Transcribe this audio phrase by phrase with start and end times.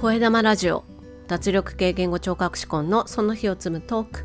[0.00, 0.82] 声玉ラジオ
[1.28, 4.24] 脱力系言語聴覚士コンのその日を積むトーク。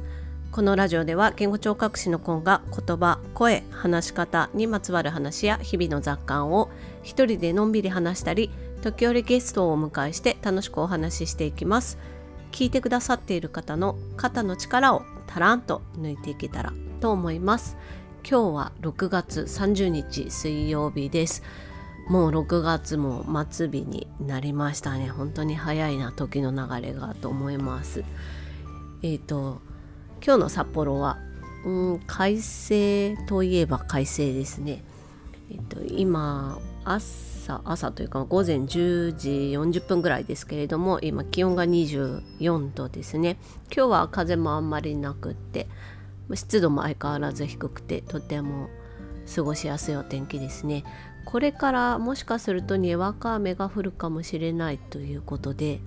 [0.50, 6.70] このラジオでは言語聴覚士のコンが言葉声話し方にまつわる話や日々の雑感を
[7.04, 8.52] 一人でのんびり話したり
[8.82, 11.98] 時折ゲストをお迎えして楽しくお話ししていきます。
[12.54, 16.72] 聞いてくださっている方の肩の力をたらんと抜いていけたら
[17.02, 17.76] と思います。
[18.24, 21.44] 今日は6月30日水曜日です。
[22.08, 25.10] もう6月も末日になりましたね。
[25.10, 28.04] 本当に早いな時の流れがと思います。
[29.02, 29.62] えっ、ー、と
[30.24, 31.18] 今日の札幌は
[31.66, 34.84] うん快晴といえば快晴ですね。
[35.50, 39.30] えっ、ー、と今朝朝というか午前10時
[39.80, 43.38] 40分ぐらいですけれども今気温が24度ですね。
[43.76, 45.68] 今日は風もあんまりなくって
[46.36, 48.70] 湿度も相変わらず低くてとても
[49.34, 50.84] 過ごしやすいお天気ですね。
[51.26, 55.80] これからもしかするとにわか雨が降るかもしれないということで、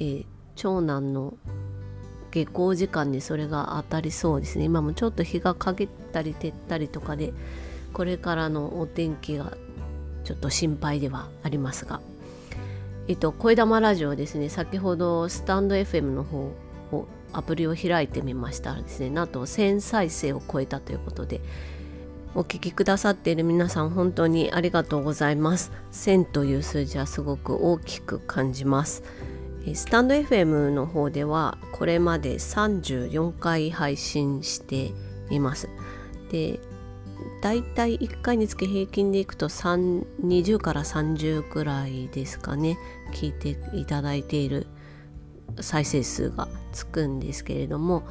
[0.00, 0.26] えー、
[0.56, 1.34] 長男の
[2.30, 4.64] 下校時間にそれが当たりそうですね。
[4.64, 7.32] 今もちょっと日が陰ったり照ったりとかで
[7.92, 9.56] これからのお天気が
[10.24, 12.00] ちょっと心配ではありますが。
[13.08, 16.52] えっと声玉ラジオですね先ほどスタンド FM の方
[16.90, 21.40] をアプリを開いてみましたらですねなんと1000再生を超えたということで
[22.36, 25.72] お聞きくださっている皆さん本当にありがとうございます。
[25.92, 29.02] 1000という数字はすごく大きく感じます。
[29.72, 34.92] スタンド FM の方ではこれまで34回配信して
[35.30, 35.70] います。
[36.30, 36.60] で
[37.40, 42.76] だいたい1回につき平均でいくと20から30くらいですかね。
[43.14, 44.66] 聞いていただいている
[45.60, 48.06] 再生数がつくんですけれども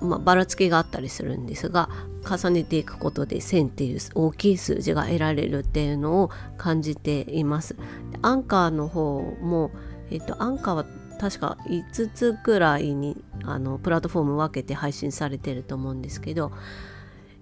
[0.00, 1.88] まあ、ばらつきがあったりするんですが
[2.28, 7.76] 重ねていくことで1000っていう大きい数字が得られるっていうのを感じています。
[8.22, 9.70] アンカーの方も、
[10.10, 10.86] えっと、アンカーは
[11.18, 16.52] 確か5つくらいにあのプラットフォーム分けて配信されてると思うんですけど、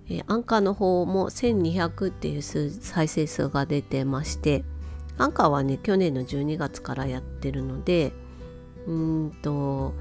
[0.08, 4.64] えアンカーの方も1200っていう再生数が出てまして
[5.18, 8.12] アンカーはね去年の12月からやってるので
[8.86, 9.92] うんと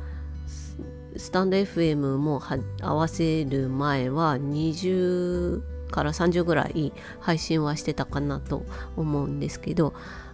[1.16, 2.42] スタンド FM も
[2.82, 9.94] 合わせる前は20から30ぐらい配信はしてたかなと思うんですけど、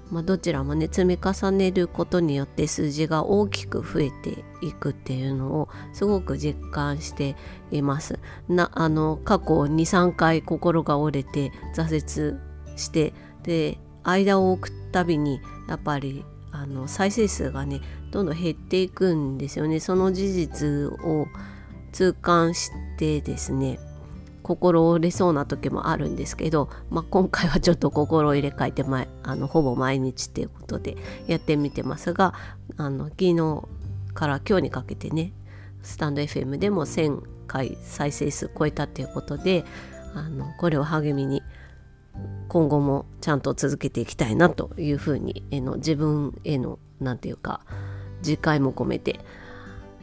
[0.09, 7.35] まあ、どちらもね積み重ねることによって数字が大きく増えていくっていうのをすごく実感して
[7.71, 8.19] います。
[8.49, 13.13] なあの過去23回心が折れて挫折して
[13.43, 17.81] で間を置くたびにやっぱりあの再生数がね
[18.11, 19.79] どんどん減っていくんですよね。
[19.79, 20.67] その事実
[21.03, 21.27] を
[21.91, 23.79] 痛感してですね
[24.43, 30.97] 心折れそうな時もあるんですけど、まあ、今回はちょっと心を入れ替えて前あのほぼ毎日っていうことで
[31.27, 32.33] やってみてますが
[32.77, 33.63] あの昨日
[34.13, 35.33] から今日にかけてね
[35.81, 39.65] スタンド FM でも1000回再生数超えたっていうことで
[40.13, 41.41] あのこれを励みに
[42.53, 47.61] 今後もちゃんと続けていきたいなというふうにえの自分への何て言うか
[48.21, 49.21] 次回も込めて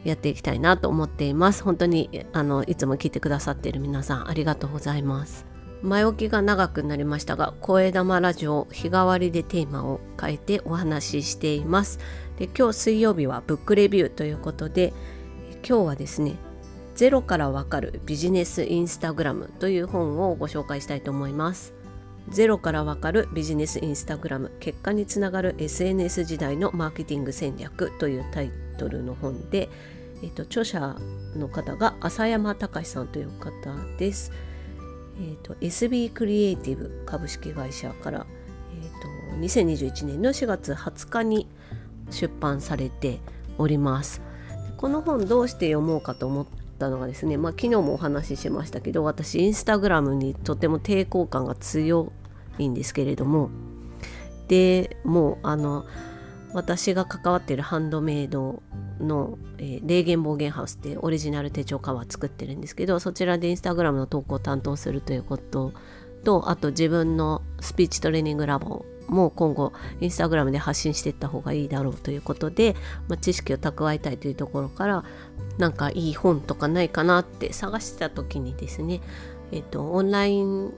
[0.03, 1.63] やっていきたいなと思っています。
[1.63, 5.45] 本当にあのいつも聞いてくださっている皆さんありがとうございます。
[5.81, 11.99] 前置きが長くなりましたが声玉ラジオ日替わりでテーマを変えてお話ししています。
[12.37, 14.91] で今日水曜日はブックレビューということで
[15.65, 16.35] 今日はですね
[16.95, 21.79] ゼロからわかるビジネスインスタグラムという本をご紹介したいと思います。
[22.29, 29.69] ゼロからわかるビジネスインスタグラム結果につながる SNS 時代のマーケティング戦略というタイトルの本で、
[30.23, 30.95] えっと、著者
[31.35, 34.31] の方が浅山隆さんという方です。
[35.19, 38.25] えっと、SB クリエイティブ株式会社から、
[38.81, 38.89] えっ
[39.33, 41.47] と、2021年の4月20日に
[42.09, 43.19] 出版されて
[43.57, 44.21] おります。
[44.77, 46.47] この本どうして読もうかと思っ
[46.81, 52.11] たのがですね、まあ、昨日もお話ししましたけど私インスタグラムにとても抵抗感が強
[52.57, 53.51] いんですけれども
[54.47, 55.85] でもうあの
[56.53, 58.61] 私が関わっているハンドメイド
[58.99, 65.71] の、え、霊言暴言ハウスってオリジナル手帳カバー作ってるんですけどそちらでインスタグラムの投稿を担当するということ
[66.25, 72.75] とあと自分のスピーチトレーニングラボも今後インスタグラムで発信していった方がいいだろうということで、
[73.07, 75.03] まあ、知識を蓄えたいというところから
[75.57, 79.01] なんかいい本とかないかなって探してた時にですね、
[79.51, 80.73] えっと、オンライン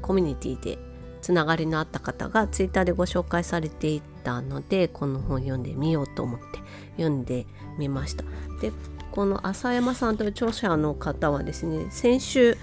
[0.00, 0.78] コミュニティで
[1.20, 6.44] つながりのあった方がツイッターでご紹介されていたのでこの本読んでみようと思って
[6.96, 7.46] 読んで
[7.78, 8.24] みました。
[8.60, 8.72] で
[9.12, 12.56] この浅山さんという著者の方はですね先週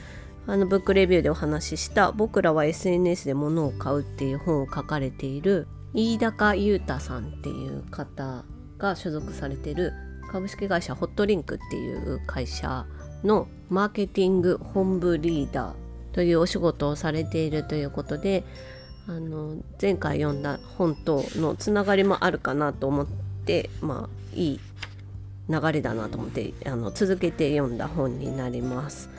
[0.47, 8.45] あのブックレビューでお話しした「僕らは SNS で物を買う」っていう本を書かれている飯高裕太さんっていう方
[8.77, 9.93] が所属されてる
[10.31, 12.85] 株式会社ホットリンクっていう会社
[13.23, 18.43] のマーケティング本部リーダーというお仕事をされているということで
[19.07, 23.07] あの前回読んだ本とのつながりもあるかなと思っ
[23.45, 24.59] てまあいい
[25.49, 29.09] 流れだなと思ってあの続けて読んだ本になります。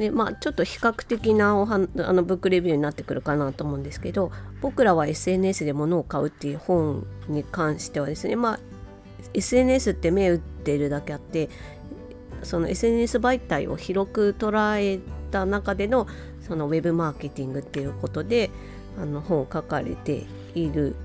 [0.00, 1.78] でまあちょっと比較的なおはあ
[2.14, 4.32] のブックレビューになってくるかなと思うんですけど
[4.62, 8.60] 僕らは SNS で物を買うっていう本に関してはですねまあ
[9.34, 11.50] SNS って目打ってるだけあって
[12.42, 15.00] その SNS 媒体を広く捉え
[15.30, 16.06] た中での
[16.40, 18.48] そのウェブマーケティングっていうことで
[18.98, 20.24] あの本を書かれて
[20.54, 20.96] いる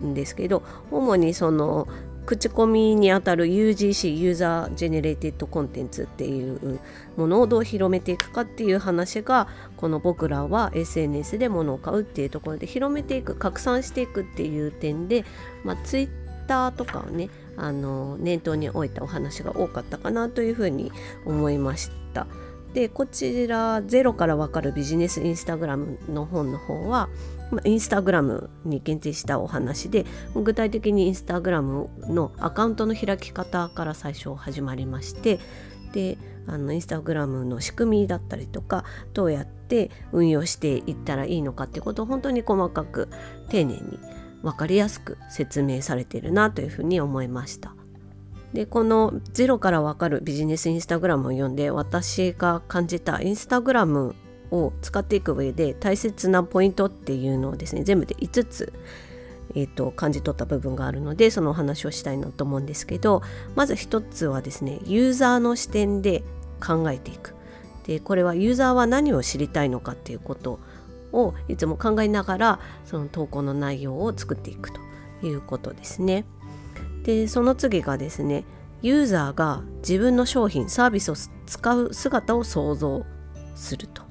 [0.00, 1.88] んですけど主にその
[2.26, 6.80] 口コミにあたる UGC user generated contents っていう
[7.16, 15.24] ものをどう広めていくかっていう話がこの僕らは SNS で物を買うっていうところで広めていく拡散していくっていう点で、
[15.64, 20.92] まあ、Twitter とかをねあの念頭に置いたお話が多かったかなというふうに
[21.24, 22.26] 思いました。
[22.74, 27.08] でこちらゼロからわかるビジネスインスタグラムの本の方は
[27.64, 30.04] インスタグラムに限定したお話で
[30.34, 35.38] 具体的にインスタグラムのアカウントの開き方から最初始まりまして
[35.92, 38.84] であのインスタグラムの仕組みだったりとか
[39.14, 43.08] どうやって運用していったらいいのかっていうことを本当に細かく
[43.48, 43.98] 丁寧に
[44.42, 47.74] 分かりやすく説明されているなというふうに思いました。
[48.52, 54.14] でこの「ゼロから分かるビジネスインスタグラム」を読んで私が感じたインスタグラム
[54.50, 58.72] を使っていく上で大切なポイントっていうのをですね全部で5つ、
[59.54, 63.22] えーと、感じ取った部分があるのでそのお話をしたいなと思うんですけど
[63.54, 66.22] まず1つはですねユーザーの視点で
[66.64, 67.34] 考えていく
[67.86, 70.58] でこれはユーザーは何を知りたいのかっていうこと
[71.12, 74.80] をいつも考えながらその投稿の内容を作っていくと
[75.22, 76.24] いうことですね。
[77.04, 78.44] でその次がですね
[78.82, 81.14] ユーザーが自分の商品サービスを
[81.46, 83.04] 使う姿を想像
[83.54, 84.02] すると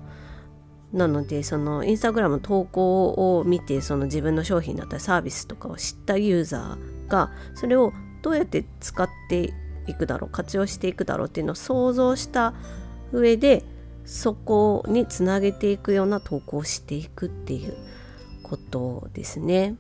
[0.95, 9.53] なのでそのインスタグラムの投稿を見てその自分の商品だったりサービスとかを知ったユーザーがそれをどうやって使って
[9.87, 12.53] いくだろう活用していくだろうっていうのを想像した
[13.11, 13.63] 上で
[14.05, 17.75] そこにつなげていくような投稿をしていくっていう
[18.41, 19.75] ことですね。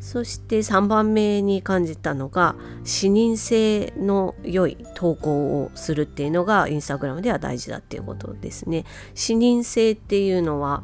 [0.00, 8.86] そして3番目に感じたのが視認性の良い投稿をするっていうのがインスタグラムでは大事だっていうことですね。
[9.14, 10.82] 視認性っていうのは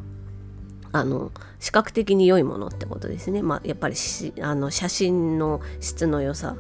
[0.93, 3.43] あの視覚的に良いものってことですね。
[3.43, 3.97] まあ、やっぱり
[4.43, 6.57] あの写真の質の良さ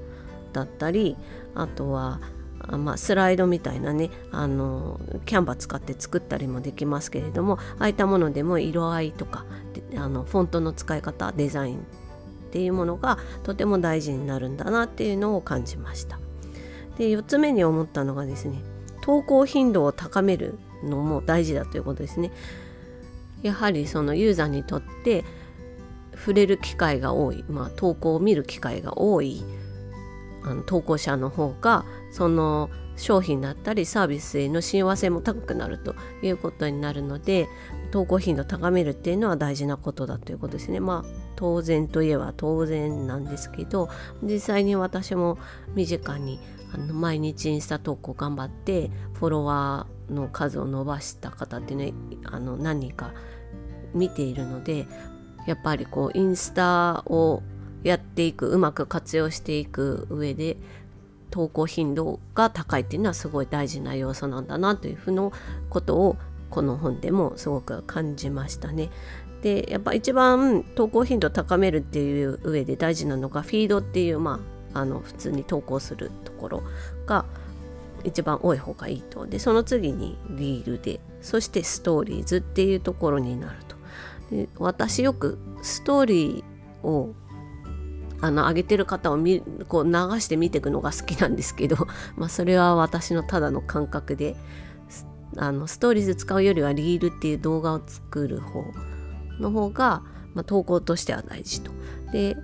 [0.54, 1.16] だったり
[1.54, 2.20] あとは
[2.68, 9.44] まあ、スライドみたいなねあのキャンバー使って作ったりもできますけれどもああいったものでも色合いとか
[9.96, 11.86] あのフォントの使い方デザイン
[12.56, 16.18] っていうものがとても大事になるんだなっていうのを感じました。
[16.96, 18.62] で4つ目に思ったのがですね
[19.02, 22.32] 投稿頻度を高めるのも大事だということですね。
[23.42, 25.22] やはりそのユーザーにとって
[26.14, 29.44] 触れる機会が多い、まあ、投稿を見る機会が多い。
[30.42, 37.48] あの投稿者の方がその商品だったりサービスへの親和性も高くなるということになるので
[37.90, 40.80] 投稿頻度を高めるっていうのは大事なことだということですね。
[40.80, 43.90] まあ当然といえば当然なんですけど
[44.22, 45.38] 実際に私も
[45.74, 46.40] 身近に
[46.74, 51.92] あの毎日インスタ投稿頑張ってフォロワーの数を伸ばした方ってね
[52.24, 53.12] あの何人か
[53.94, 54.86] 見ているので
[55.46, 57.42] やっぱりこうインスタを
[57.82, 60.56] やっていくうまく活用していく上で
[61.30, 65.30] 投稿頻度が高いっていうのはすごい大事な要素なんだなというふうな
[65.68, 66.16] ことを
[66.50, 68.90] この本でもすごく感じましたね。
[69.42, 74.40] でやっぱ一番投稿頻度を高めるっていう上で大事なのがフィードっていうま
[74.74, 76.62] ああの普通に投稿するところ
[77.06, 77.24] が
[78.04, 83.76] 一番多い方がいいとでその次にリールでそしてストーリーズっていうところになると
[84.30, 87.14] で私よくストーリーを
[88.20, 91.76] あの上げてる方を見こう流して見ていくのが好きなんですけど、
[92.16, 94.36] まあ、それは私のただの感覚で
[95.36, 98.64] あのストーリーズ使うよりはリールっていう動画を作る方
[99.38, 100.02] の方が、
[100.34, 101.70] まあ、投稿としては大事と。
[102.12, 102.36] で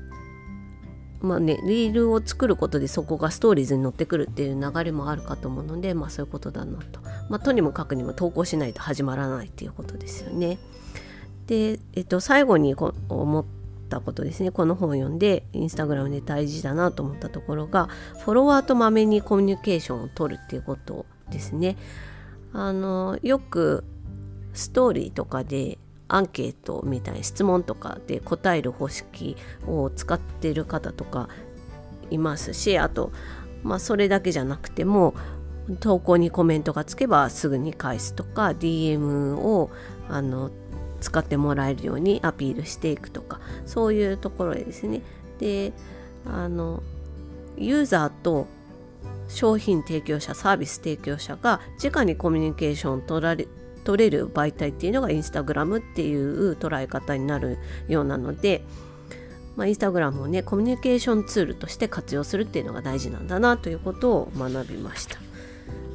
[1.22, 7.00] まあね、リールを作ることでそこがストーリーズに乗ってくるっていう流れもあるかと思うので、まあ、そういうことだなと。
[7.30, 10.58] まあ、とにもかくにも投稿しないと始まらないっていうことですよね。
[11.46, 13.61] で、えっと、最後にこ思った
[13.92, 17.88] たことですねこの本を読んでインスタグラムで大事だなと思ったところが
[18.24, 21.76] フォロワーとまめにコミュニケーションを取るっていうことですね。
[22.54, 23.84] あのよく
[24.52, 31.30] ストーリーとかでアンケートみたいな質問とかで答える方式を使ってる方とか
[32.10, 33.12] いますしあと、
[33.62, 35.14] まあ、それだけじゃなくても
[35.80, 39.70] 投稿にコメントがつけばすぐに返すとか DM を
[40.10, 40.50] あの
[41.02, 45.02] 使ってもらえるようにアピールしていくとかそういうところですね
[45.38, 45.72] で
[46.24, 46.82] あの
[47.58, 48.46] ユーザーと
[49.28, 53.48] 商品提供者サービス提供者が直にコミュニケーションを取られ
[53.84, 58.62] 取れる媒体っていうのがインスタグラムっていう捉え方になるようなので、
[59.56, 65.18] まあ、インスタグラムをねコミュニケーションツールとして活用するっていうのが大事なんだなということを学びました。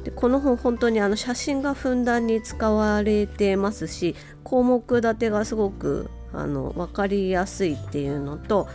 [0.08, 8.68] でこの本本当にあの写真がふんだんに使われてますし項目立てがすごくあの分かりやすいっていうのと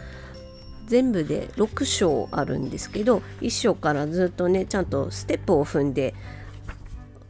[0.85, 6.13] 全部で6章あるんですけど1章からずっとねちゃんとステップを踏んで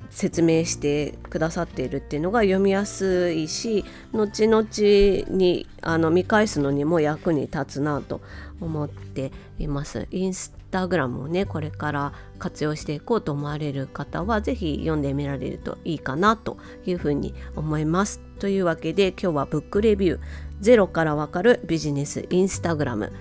[0.09, 8.21] 説明してくださっているっていうのが読みやすいし後々にあの見返すのにも役に立つなと
[8.59, 10.07] 思っています。
[10.11, 18.19] インスタグラムをねこれから活用していこうと思われる方は是非読んでみられるといいかなというふうに思います。
[18.39, 20.19] というわけで今日はブックレビュー
[20.59, 23.13] 「ゼロからわかるビジネスインスタグラム」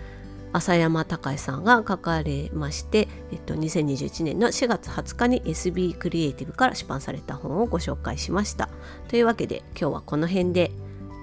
[0.54, 8.68] 浅山隆さんが書かれまして、えっと、2021年の4月20日に SB クリエイティブから出版された本をご紹介しました。
[9.08, 10.70] というわけで今日はこの辺で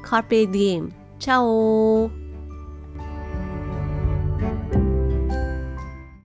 [0.04, 0.92] Carpe Diem!
[1.20, 2.19] チャオ